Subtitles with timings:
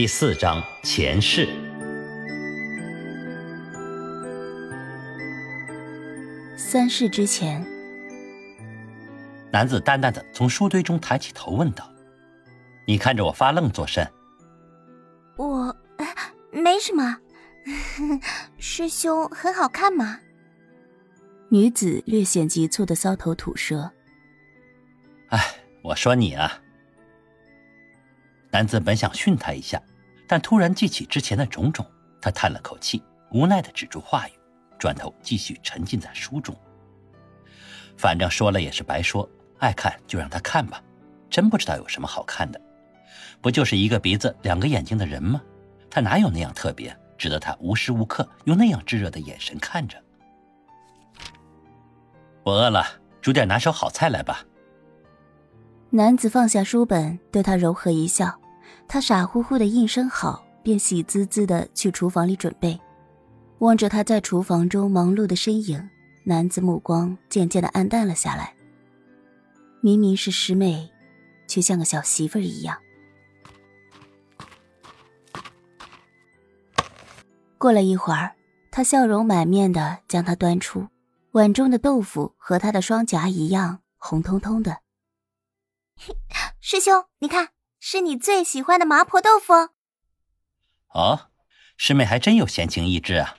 [0.00, 1.46] 第四章前世。
[6.56, 7.62] 三世之前，
[9.52, 11.86] 男子淡淡的从书堆中抬起头问道
[12.88, 14.10] ：“你看着我发愣做甚
[15.36, 15.76] ？”“我
[16.50, 17.18] 没什么，
[18.58, 20.18] 师兄很好看吗。”
[21.52, 23.92] 女子略显急促的搔头吐舌。
[25.28, 25.38] “哎，
[25.84, 26.58] 我说你啊。”
[28.52, 29.80] 男子本想训他一下，
[30.30, 31.84] 但突然记起之前的种种，
[32.22, 34.32] 他叹了口气，无奈的止住话语，
[34.78, 36.54] 转头继续沉浸在书中。
[37.96, 39.28] 反正说了也是白说，
[39.58, 40.80] 爱看就让他看吧。
[41.28, 42.60] 真不知道有什么好看的，
[43.40, 45.42] 不就是一个鼻子、两个眼睛的人吗？
[45.90, 50.00] 他哪有那样特别，值得他无时无刻用那样炙热的眼神看着？
[52.44, 52.86] 我饿了，
[53.20, 54.44] 煮点拿手好菜来吧。
[55.90, 58.39] 男子放下书本，对他柔和一笑。
[58.92, 62.76] 他傻乎乎的应声好，便喜滋滋的去厨房里准备。
[63.60, 65.88] 望着他在厨房中忙碌的身影，
[66.24, 68.52] 男子目光渐渐的暗淡了下来。
[69.80, 70.90] 明明是师妹，
[71.46, 72.76] 却像个小媳妇儿一样。
[77.58, 78.34] 过了一会儿，
[78.72, 80.88] 他笑容满面的将它端出，
[81.30, 84.78] 碗中的豆腐和他的双颊一样红彤彤的。
[86.60, 87.50] 师兄，你看。
[87.80, 89.52] 是你最喜欢的麻婆豆腐。
[90.90, 91.30] 哦，
[91.76, 93.38] 师妹还真有闲情逸致啊。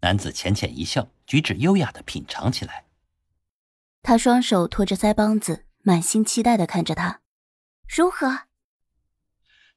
[0.00, 2.84] 男子浅浅一笑，举止优雅的品尝起来。
[4.02, 7.22] 他双手托着腮帮子，满心期待的看着他，
[7.88, 8.42] 如何？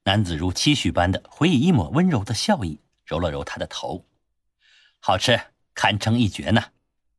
[0.03, 4.06] 男子如期许般的回以一抹温柔的笑意，揉了揉他的头，
[5.00, 5.39] 好吃，
[5.73, 6.72] 堪称一绝呢。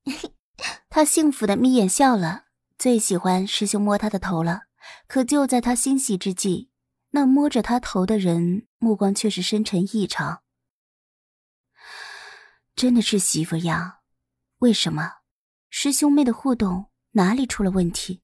[0.90, 2.44] 他幸福的眯眼笑了，
[2.78, 4.64] 最喜欢师兄摸他的头了。
[5.06, 6.70] 可就在他欣喜之际，
[7.10, 10.42] 那摸着他头的人目光却是深沉异常。
[12.74, 13.98] 真的是媳妇样？
[14.58, 15.14] 为什么？
[15.68, 18.22] 师兄妹的互动哪里出了问题？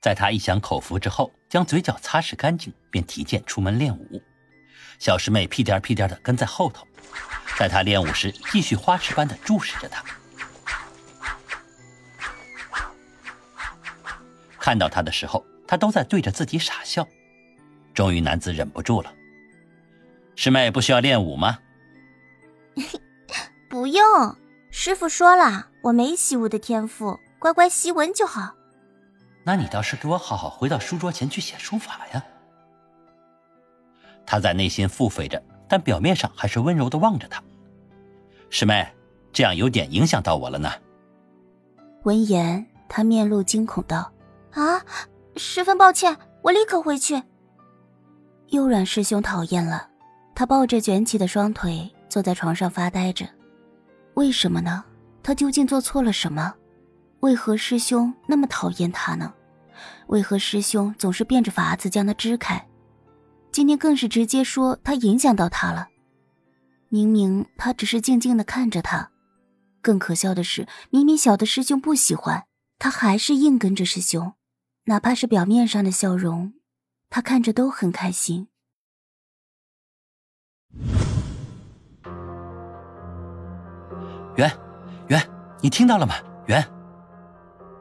[0.00, 4.22] 在他一响口福之后，将嘴角擦拭干净，便提剑出门练武。
[4.98, 6.86] 小师妹屁颠屁颠的跟在后头，
[7.58, 10.04] 在他练武时，继续花痴般的注视着他。
[14.64, 17.06] 看到他的时候，他都在对着自己傻笑。
[17.92, 19.12] 终于，男子忍不住了
[20.36, 21.58] ：“师妹不需要练武吗
[23.68, 24.02] ？”“不用，
[24.70, 28.54] 师傅说了，我没习武的天赋，乖乖习文就好。
[29.44, 32.24] ”“那你倒是给我好好回到书桌前去写书法呀！”
[34.24, 37.42] 他在内心腹诽着，但表面上还是温柔的望着他。
[38.48, 38.88] “师妹，
[39.30, 40.72] 这样有点影响到我了呢。”
[42.04, 44.10] 闻言，他面露惊恐道。
[44.54, 44.82] 啊，
[45.36, 47.22] 十分抱歉，我立刻回去。
[48.48, 49.88] 又让师兄讨厌了，
[50.34, 53.26] 他抱着卷起的双腿坐在床上发呆着。
[54.14, 54.84] 为什么呢？
[55.22, 56.54] 他究竟做错了什么？
[57.20, 59.32] 为何师兄那么讨厌他呢？
[60.06, 62.64] 为何师兄总是变着法子将他支开？
[63.50, 65.88] 今天更是直接说他影响到他了。
[66.90, 69.10] 明明他只是静静的看着他，
[69.80, 72.44] 更可笑的是，明明晓得师兄不喜欢，
[72.78, 74.32] 他还是硬跟着师兄。
[74.86, 76.52] 哪怕是表面上的笑容，
[77.08, 78.48] 他看着都很开心。
[84.36, 84.50] 圆，
[85.08, 85.26] 圆，
[85.62, 86.16] 你听到了吗？
[86.48, 86.62] 圆，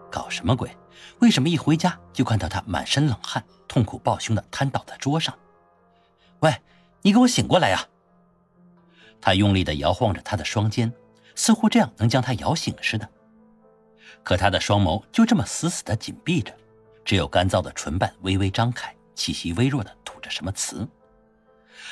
[0.09, 0.73] 搞什么鬼？
[1.19, 5.37] 为什么一回家就看到他满身冷汗、痛苦抱胸的瘫倒在桌上？
[6.39, 6.55] 喂，
[7.01, 7.85] 你给我醒过来呀！
[9.19, 10.93] 他用力的摇晃着他的双肩，
[11.35, 13.09] 似乎这样能将他摇醒似的。
[14.23, 16.55] 可他的双眸就这么死死的紧闭着。
[17.05, 20.87] 只有干燥的唇瓣微微张开，气息微弱的吐着什么词。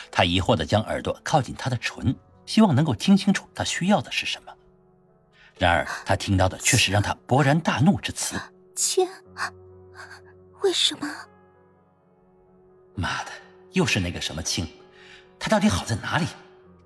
[0.10, 4.54] 他疑惑的将耳朵靠近他的唇，希望能够听清楚他需要的是什么。
[5.58, 8.36] 然而他听到的却是让他勃然大怒之词
[8.76, 9.08] ：“亲，
[10.64, 11.08] 为什么？”
[12.96, 13.32] 妈的，
[13.72, 14.68] 又是那个什么青？
[15.40, 16.28] 他到底好在哪里？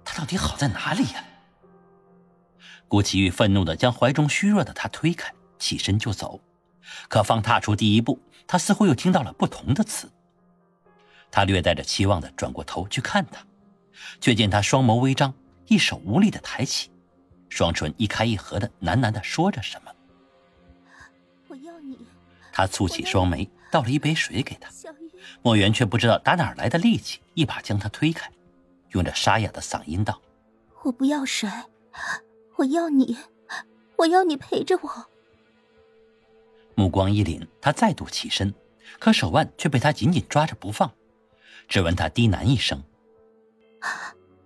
[0.03, 1.23] 他到底好在哪里呀？
[2.87, 6.39] 顾奇玉愤怒的将怀中虚弱的他推开，起身就走。
[7.07, 10.11] 可方踏出第一步，他似乎又听到了不同的词。
[11.31, 13.45] 他略带着期望的转过头去看他，
[14.21, 15.33] 却见他双眸微张，
[15.67, 16.89] 一手无力的抬起，
[17.49, 19.91] 双唇一开一合的喃喃的说着什么。
[21.47, 21.97] 我要你。
[22.53, 24.69] 他蹙起双眉，倒了一杯水给他。
[25.41, 28.31] 莫言却不知道打哪来的力气，一把将他推开，
[28.91, 30.21] 用着沙哑的嗓音道
[30.83, 31.49] ：“我不要水，
[32.55, 33.17] 我要你，
[33.97, 35.07] 我要你陪着我。”
[36.75, 38.53] 目光一凛，他再度起身，
[38.99, 40.91] 可手腕却被他紧紧抓着不放。
[41.67, 42.83] 只闻他低喃一声：“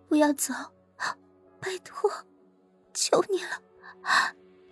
[0.08, 0.54] 不要走，
[1.60, 2.10] 拜托，
[2.94, 3.62] 求你了，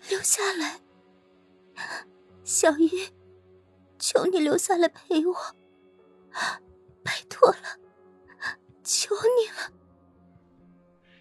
[0.09, 0.79] 留下来，
[2.43, 2.89] 小玉，
[3.99, 5.35] 求你留下来陪我，
[7.03, 7.57] 拜托了，
[8.83, 9.73] 求你了。”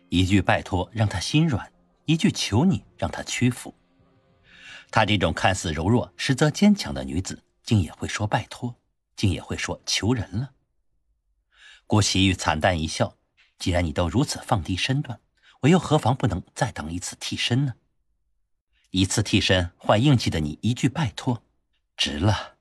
[0.09, 1.73] 一句拜托让他心软，
[2.05, 3.75] 一句求你让他屈服。
[4.97, 8.77] 她这种看似柔弱实则坚强的女子，竟也会说拜托，
[9.15, 10.53] 竟也会说求人了。
[11.87, 13.19] 郭喜玉惨淡一笑
[13.61, 15.21] ：“既然你都如此放低身段，
[15.61, 17.75] 我又何妨不能再当一次替身呢？
[18.89, 21.43] 一次替身换硬气的你一句拜托，
[21.95, 22.56] 值了。”